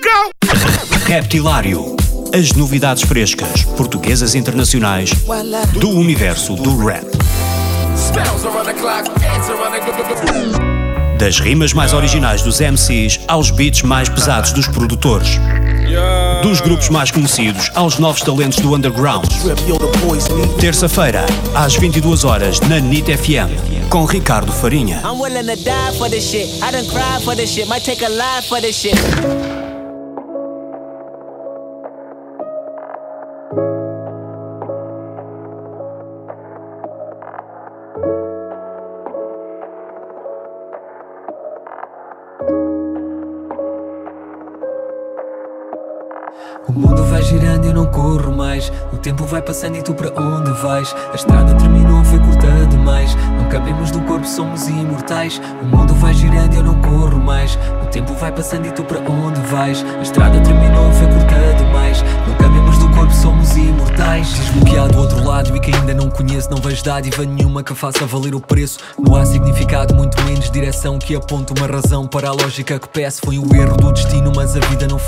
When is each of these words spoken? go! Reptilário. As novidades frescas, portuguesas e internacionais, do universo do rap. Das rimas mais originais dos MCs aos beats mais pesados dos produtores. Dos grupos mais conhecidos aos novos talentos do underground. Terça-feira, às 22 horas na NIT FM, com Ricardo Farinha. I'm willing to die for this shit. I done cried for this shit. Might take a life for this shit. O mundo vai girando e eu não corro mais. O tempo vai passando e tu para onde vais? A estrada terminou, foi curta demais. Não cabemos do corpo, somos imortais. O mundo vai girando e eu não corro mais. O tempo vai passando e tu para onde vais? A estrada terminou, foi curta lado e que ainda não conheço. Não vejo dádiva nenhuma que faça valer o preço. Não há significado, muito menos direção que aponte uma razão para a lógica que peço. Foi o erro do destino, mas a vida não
go! 0.00 1.06
Reptilário. 1.06 1.96
As 2.34 2.52
novidades 2.52 3.02
frescas, 3.02 3.64
portuguesas 3.76 4.34
e 4.34 4.38
internacionais, 4.38 5.10
do 5.74 5.90
universo 5.90 6.54
do 6.54 6.76
rap. 6.76 7.06
Das 11.18 11.40
rimas 11.40 11.72
mais 11.72 11.92
originais 11.94 12.42
dos 12.42 12.60
MCs 12.60 13.20
aos 13.26 13.50
beats 13.50 13.82
mais 13.82 14.08
pesados 14.08 14.52
dos 14.52 14.68
produtores. 14.68 15.40
Dos 16.42 16.60
grupos 16.60 16.88
mais 16.90 17.10
conhecidos 17.10 17.70
aos 17.74 17.98
novos 17.98 18.20
talentos 18.20 18.58
do 18.58 18.74
underground. 18.74 19.26
Terça-feira, 20.60 21.24
às 21.54 21.74
22 21.76 22.24
horas 22.24 22.60
na 22.60 22.80
NIT 22.80 23.16
FM, 23.16 23.88
com 23.88 24.04
Ricardo 24.04 24.52
Farinha. 24.52 25.00
I'm 25.04 25.20
willing 25.20 25.46
to 25.46 25.56
die 25.56 25.96
for 25.96 26.10
this 26.10 26.24
shit. 26.28 26.48
I 26.62 26.70
done 26.72 26.86
cried 26.88 27.22
for 27.22 27.34
this 27.34 27.50
shit. 27.50 27.66
Might 27.68 27.84
take 27.84 28.04
a 28.04 28.08
life 28.08 28.46
for 28.48 28.60
this 28.60 28.76
shit. 28.76 29.65
O 33.48 33.52
mundo 46.72 47.04
vai 47.04 47.22
girando 47.22 47.66
e 47.66 47.68
eu 47.68 47.74
não 47.74 47.86
corro 47.86 48.32
mais. 48.32 48.72
O 48.92 48.96
tempo 48.96 49.24
vai 49.24 49.40
passando 49.40 49.76
e 49.76 49.82
tu 49.82 49.94
para 49.94 50.08
onde 50.20 50.50
vais? 50.60 50.92
A 51.12 51.14
estrada 51.14 51.54
terminou, 51.54 52.04
foi 52.04 52.18
curta 52.18 52.66
demais. 52.68 53.14
Não 53.14 53.48
cabemos 53.48 53.92
do 53.92 54.00
corpo, 54.00 54.26
somos 54.26 54.66
imortais. 54.66 55.40
O 55.62 55.64
mundo 55.66 55.94
vai 55.94 56.12
girando 56.14 56.52
e 56.52 56.56
eu 56.56 56.64
não 56.64 56.80
corro 56.80 57.20
mais. 57.20 57.56
O 57.80 57.86
tempo 57.86 58.12
vai 58.14 58.32
passando 58.32 58.66
e 58.66 58.72
tu 58.72 58.82
para 58.82 58.98
onde 58.98 59.40
vais? 59.42 59.84
A 59.98 60.02
estrada 60.02 60.40
terminou, 60.40 60.90
foi 60.92 61.06
curta 61.06 61.45
lado 65.46 65.56
e 65.56 65.60
que 65.60 65.74
ainda 65.74 65.94
não 65.94 66.10
conheço. 66.10 66.50
Não 66.50 66.58
vejo 66.58 66.82
dádiva 66.82 67.24
nenhuma 67.24 67.62
que 67.62 67.74
faça 67.74 68.06
valer 68.06 68.34
o 68.34 68.40
preço. 68.40 68.78
Não 68.98 69.16
há 69.16 69.24
significado, 69.24 69.94
muito 69.94 70.20
menos 70.22 70.50
direção 70.50 70.98
que 70.98 71.14
aponte 71.14 71.52
uma 71.52 71.66
razão 71.66 72.06
para 72.06 72.28
a 72.28 72.32
lógica 72.32 72.78
que 72.78 72.88
peço. 72.88 73.20
Foi 73.24 73.38
o 73.38 73.54
erro 73.54 73.76
do 73.76 73.92
destino, 73.92 74.32
mas 74.34 74.56
a 74.56 74.60
vida 74.60 74.86
não 74.86 74.98